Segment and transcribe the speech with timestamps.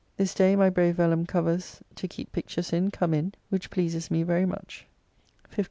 [0.17, 4.23] This day my brave vellum covers to keep pictures in, come in, which pleases me
[4.23, 4.87] very much.
[5.53, 5.59] 15th.